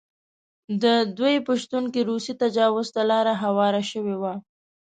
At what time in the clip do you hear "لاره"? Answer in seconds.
3.11-3.33